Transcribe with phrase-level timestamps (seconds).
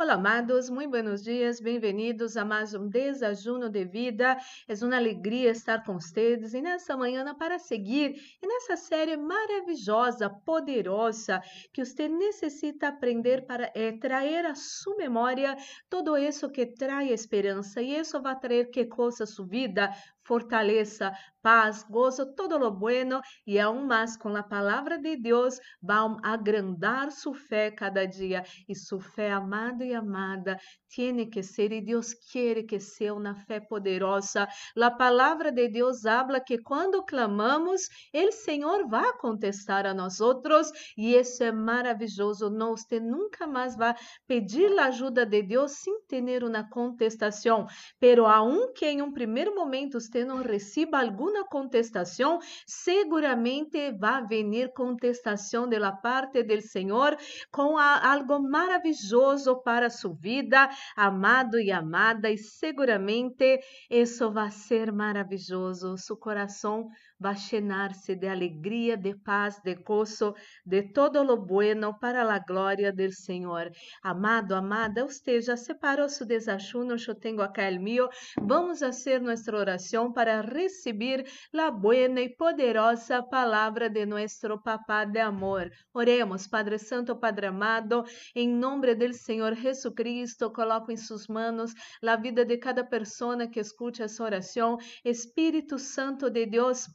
[0.00, 4.34] Olá, amados, muito buenos dias, bem-vindos a mais um Desajuno de Vida.
[4.66, 10.30] É uma alegria estar com vocês e nessa manhã para seguir e nessa série maravilhosa,
[10.30, 15.54] poderosa, que você necessita aprender para é, trazer à sua memória
[15.90, 19.90] todo isso que traz esperança e isso vai trazer que coisa sua vida,
[20.30, 21.12] fortaleza,
[21.42, 27.10] paz, gozo, todo lo bueno e aún mais com a palavra de Deus vão agrandar
[27.10, 30.56] sua fé cada dia e sua fé amado e amada
[30.88, 34.46] tiene que ser e Deus quer que seja uma fé poderosa.
[34.76, 40.70] A palavra de Deus habla que quando clamamos, o Senhor vai contestar a nós outros
[40.96, 42.50] e isso é maravilhoso.
[42.50, 43.94] Não, você nunca mais vai
[44.26, 47.66] pedir a ajuda de Deus sem ter uma contestação,
[47.98, 54.72] pero aunque em um primeiro momento você você não receba alguma contestação, seguramente vai vir
[54.74, 57.16] contestação da parte do Senhor
[57.50, 65.96] com algo maravilhoso para sua vida, amado e amada, e seguramente isso vai ser maravilhoso.
[65.96, 66.88] Seu coração
[67.20, 72.92] vai llenar-se de alegria, de paz, de gozo, de todo lo bueno para a glória
[72.92, 73.70] do Senhor.
[74.02, 78.08] Amado, amada, você já separou seu desajuno, eu tenho acá o meu.
[78.40, 85.20] Vamos fazer nossa oração para receber a buena e poderosa palavra de nosso Papá de
[85.20, 85.70] amor.
[85.92, 92.16] Oremos, Padre Santo, Padre amado, em nome do Senhor Jesucristo, coloco em suas mãos a
[92.16, 94.78] vida de cada pessoa que escute essa oração.
[95.04, 96.88] Espírito Santo de Deus,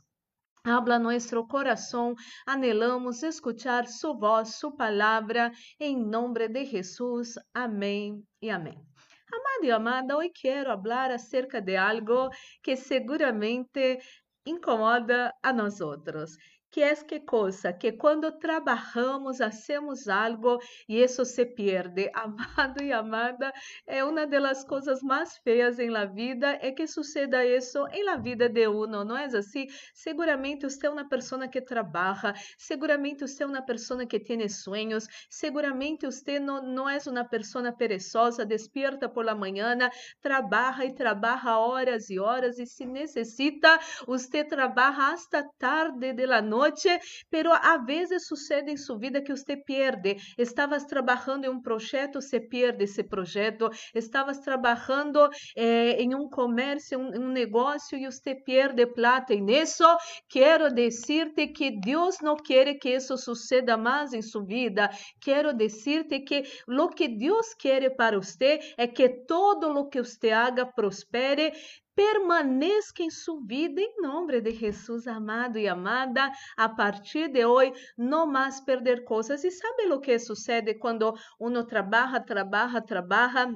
[0.67, 2.15] Habla nuestro corazón,
[2.47, 7.37] anhelamos escuchar su voz, su palabra, en nombre de Jesús.
[7.53, 8.83] Amén y amén.
[9.31, 12.31] Amado e amada, hoje quero falar acerca de algo
[12.63, 13.99] que seguramente
[14.43, 16.35] incomoda a nós outros
[16.75, 17.71] que é que coisa?
[17.71, 20.59] Que quando trabalhamos, hacemos algo
[20.89, 22.11] e isso se perde.
[22.13, 23.53] Amado e amada,
[23.87, 28.17] é uma das coisas mais feias em la vida, é que suceda isso em la
[28.17, 29.67] vida de uno, não é assim?
[29.93, 35.07] Seguramente você é uma pessoa que trabalha, seguramente você é uma pessoa que tem sonhos,
[35.29, 39.77] seguramente você não, não é uma pessoa perezosa, despierta por la manhã,
[40.21, 46.41] trabalha e trabalha horas e horas e se necessita, você trabalha hasta tarde de la
[46.41, 46.89] noite noite,
[47.29, 50.17] pero a vezes sucede em sua vida que você perde.
[50.37, 53.69] Estavas trabalhando em um projeto, você perde esse projeto.
[53.93, 59.33] Estavas trabalhando eh, em um comércio, um, um negócio e você perde plata.
[59.33, 59.85] E nisso
[60.27, 64.89] quero dizer-te que Deus não quer que isso suceda mais em sua vida.
[65.21, 70.31] Quero dizer-te que o que Deus quer para você é que todo o que você
[70.31, 71.51] haga prospere
[71.95, 76.31] permaneça em sua vida em nome de Jesus amado e amada.
[76.57, 79.43] A partir de hoje, não mais perder coisas.
[79.43, 83.55] E sabe o que sucede quando uno trabalha, trabalha, trabalha?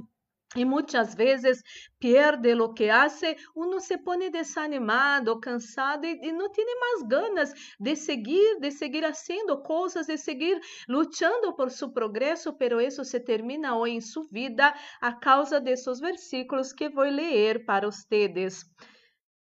[0.56, 1.62] E muitas vezes
[2.00, 7.96] perde o que hace, uno se põe desanimado, cansado e, não tem mais ganas de
[7.96, 13.78] seguir, de seguir fazendo coisas, de seguir lutando por seu progresso, pero isso se termina
[13.78, 18.66] hoje em sua vida a causa desses versículos que vou ler para vocês.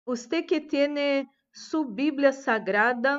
[0.06, 3.18] Você que tem sua Bíblia Sagrada,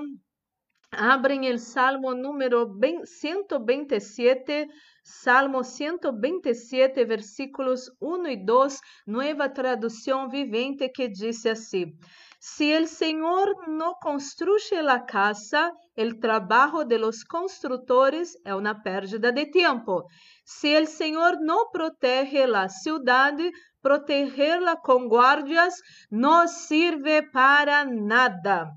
[0.97, 2.67] abrem o Salmo número
[3.05, 4.67] 127,
[5.03, 11.93] Salmo 127, versículos 1 e 2, nova tradução vivente, que diz assim:
[12.39, 19.31] Se el Senhor não construye la casa, el trabajo de los constructores é uma pérdida
[19.31, 20.03] de tempo.
[20.43, 23.35] Se el Senhor não protege la ciudad,
[23.81, 25.75] protegerla com guardias
[26.09, 28.71] não sirve para nada.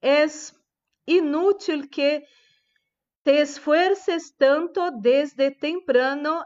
[0.00, 0.26] É
[1.06, 2.24] inútil que
[3.24, 6.44] te esfuerces tanto desde temprano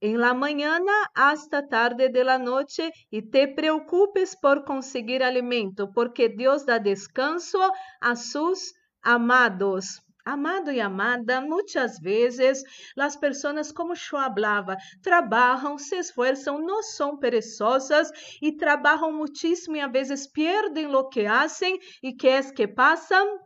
[0.00, 6.28] en la mañana hasta tarde de la noche y te preocupes por conseguir alimento, porque
[6.28, 10.02] Deus dá descanso a sus amados.
[10.24, 12.62] Amado e amada, muitas vezes
[12.96, 18.08] as pessoas, como eu falava, trabalham, se esforçam, não são perezosas
[18.40, 23.40] e trabalham muitíssimo e às vezes perdem o que fazem e que é que passam?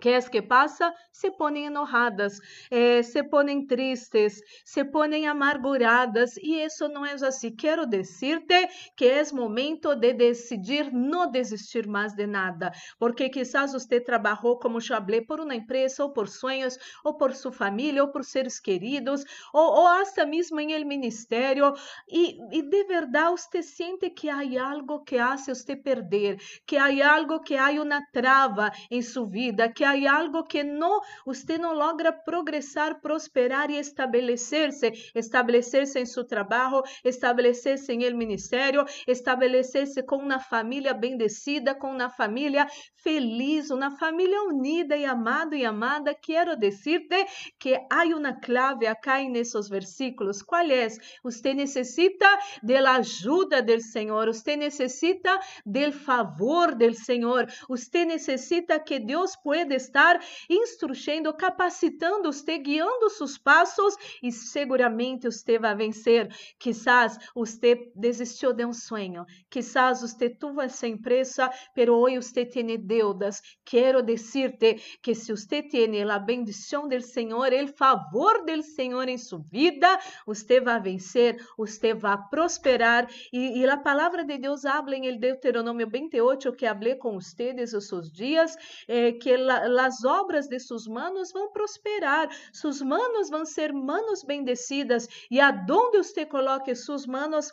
[0.00, 0.94] Que es que pasa?
[1.10, 2.40] Se ponem enojadas,
[2.70, 6.36] eh, se ponem tristes, se ponem amarguradas.
[6.38, 7.54] E isso não é assim.
[7.54, 14.00] Quero dizer-te que é momento de decidir não desistir mais de nada, porque quizás você
[14.00, 18.24] trabalhou como falei por uma empresa ou por sonhos ou por sua família ou por
[18.24, 21.72] seres queridos ou, hasta mesmo em el ministério.
[22.08, 27.14] E, e de verdade você sente que há algo que hace você perder, que há
[27.14, 31.58] algo que há uma trava em sua vida, que que há algo que não, você
[31.58, 40.04] não logra progressar, prosperar e estabelecer-se, estabelecer-se em seu trabalho, estabelecer-se em el ministério, estabelecer-se
[40.04, 42.64] com uma família bendecida, com uma família
[42.94, 46.14] feliz, uma família unida e amada e amada.
[46.14, 47.26] Quero dizer-te
[47.58, 50.42] que há uma clave acá nesses versículos.
[50.42, 50.86] Qual é?
[51.24, 52.28] Você necessita
[52.62, 59.71] da ajuda do Senhor, você necessita do favor do Senhor, você necessita que Deus pueda
[59.74, 66.28] estar instruindo, capacitando você, guiando seus passos e seguramente você vai vencer.
[66.58, 72.78] Quizás você desistiu de um sonho, quizás você teve essa empresa, pero hoje você tem
[72.78, 73.40] deudas.
[73.64, 79.18] Quero dizer-te que se você tem a bendição do Senhor, o favor do Senhor em
[79.18, 83.08] sua vida, você vai vencer, você vai prosperar.
[83.32, 87.88] E, e a palavra de Deus habla em Deuteronômio 28 que hablé com ustedes os
[87.88, 88.56] seus dias,
[88.88, 94.22] eh, que la, as obras de seus manos vão prosperar, seus manos vão ser manos
[94.22, 97.52] bendecidas, e aonde você coloque suas manos,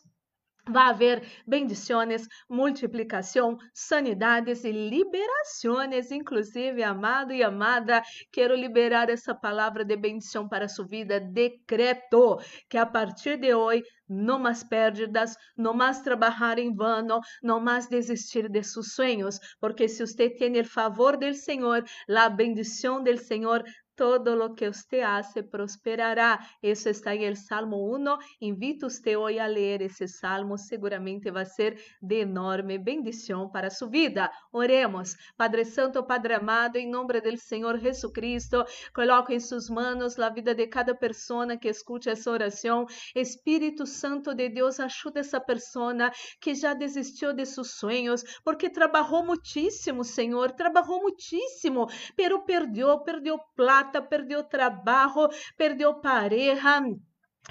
[0.72, 8.02] vai haver bendições, multiplicação, sanidades e liberações, inclusive, amado e amada,
[8.32, 12.40] quero liberar essa palavra de bendição para sua vida, decreto
[12.70, 17.88] que a partir de hoje não mais pérdidas, não mais trabalhar em vano, não mais
[17.88, 23.16] desistir de seus sonhos, porque se você tem o favor do Senhor, a bendição do
[23.18, 23.64] Senhor
[24.00, 26.40] todo lo que usted hace prosperará.
[26.62, 28.18] Eso está en el Salmo 1.
[28.40, 33.70] Invito usted hoy a leer ese salmo, seguramente va a ser de enorme bendición para
[33.70, 34.32] su vida.
[34.52, 35.18] Oremos.
[35.36, 38.64] Padre Santo, Padre amado, em nome do Senhor Jesucristo,
[38.94, 42.86] coloco em suas manos a vida de cada pessoa que escute essa oração.
[43.14, 46.10] Espírito Santo de Deus, ajuda essa pessoa
[46.40, 53.38] que já desistiu de seus sonhos, porque trabalhou muitíssimo, Senhor, trabalhou muitíssimo, pero perdeu, perdeu
[53.56, 56.82] plata perdeu trabalho, perdeu pareja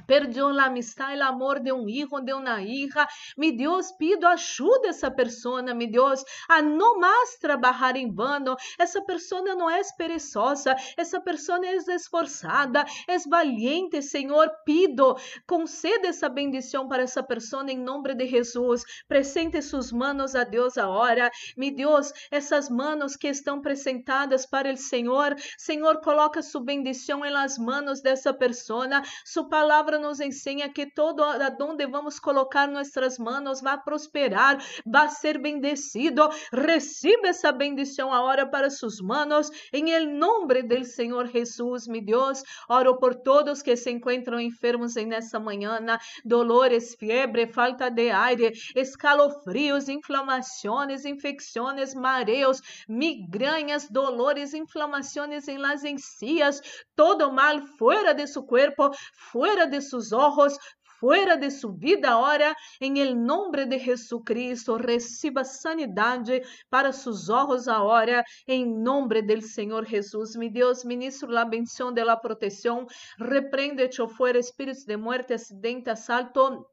[0.07, 3.09] Perdió la amistad, el amor de un hijo, de una hija.
[3.37, 8.57] Mi Dios, pido ajuda essa persona, mi Deus, a não mais trabalhar em vano.
[8.79, 14.51] Essa persona não é perezosa, essa persona é esforçada, é valiente, Senhor.
[14.65, 18.85] Pido, conceda essa bendição para essa persona em nome de Jesus.
[19.09, 21.31] Presente suas manos a Deus agora.
[21.57, 27.31] Mi Deus, essas manos que estão presentadas para o Senhor, Senhor, coloca sua bendição em
[27.31, 29.03] las manos dessa persona.
[29.25, 31.23] Sua palavra palavra nos ensina que todo
[31.61, 36.29] onde vamos colocar nossas mãos vai prosperar, vai ser bendecido.
[36.53, 42.43] Receba essa bendição agora para suas mãos, em nome do Senhor Jesus, meu Deus.
[42.69, 45.79] Oro por todos que se encontram enfermos nessa manhã,
[46.25, 56.61] dolores, febre, falta de aire, escalofrios, inflamações, infecções, mareos, migrañas, dolores, inflamações em las encías,
[56.97, 58.91] todo mal fora de seu corpo,
[59.31, 60.59] fora de sus ojos,
[60.99, 67.69] fuera de su vida ahora, en el nombre de Jesucristo, reciba sanidade para sus ojos
[67.69, 70.37] ahora, en nombre del Señor Jesús.
[70.37, 75.91] Mi Dios, ministro la bendición de la protección, reprende, echo fuera espíritus de muerte, accidente,
[75.91, 76.69] asalto,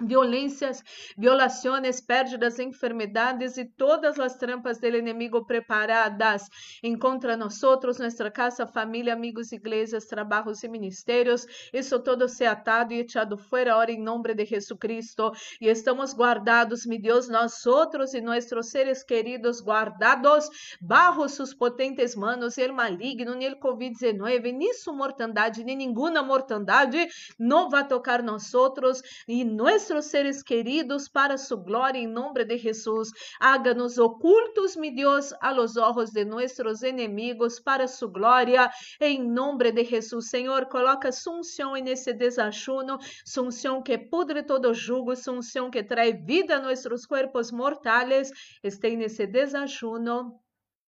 [0.00, 0.82] violências,
[1.16, 6.48] violações, pérdidas, enfermidades e todas as trampas do inimigo preparadas
[6.82, 11.46] encontra nós outros, nossa casa, família, amigos, igrejas, trabalhos e ministérios.
[11.72, 15.32] Isso todo se atado e echado fora, ora em nome de Jesucristo.
[15.60, 20.48] E estamos guardados, meu Deus, nós outros e nossos seres queridos guardados
[20.80, 27.08] bajo sus potentes manos, el maligno, nem el COVID-19, nem sua mortandade, nem nenhuma mortandade
[27.38, 32.44] não vai tocar nós outros e nós nuestros seres queridos para su gloria en nombre
[32.44, 33.10] de Jesús.
[33.40, 39.72] Háganos ocultos, mi Dios, a los ojos de nuestros enemigos para su gloria en nombre
[39.72, 40.28] de Jesús.
[40.28, 46.60] Senhor, coloca sunção nesse desajuno, sunção que pudre todo jugo, sunção que trae vida a
[46.60, 48.30] nossos corpos mortais.
[48.62, 50.38] Esté nesse desajuno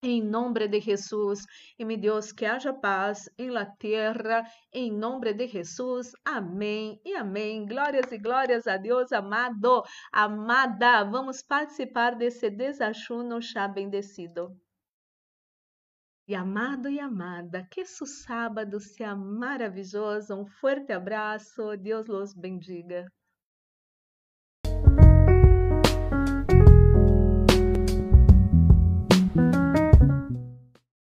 [0.03, 1.45] em nome de Jesus,
[1.79, 7.15] e me Deus que haja paz em la terra, em nome de Jesus, amém e
[7.15, 7.67] amém.
[7.67, 11.05] Glórias e glórias a Deus, amado, amada.
[11.05, 14.57] Vamos participar desse desajuno já bendecido.
[16.29, 20.35] E amado e amada, que su sábado seja maravilhoso.
[20.35, 23.11] Um forte abraço, Deus los bendiga.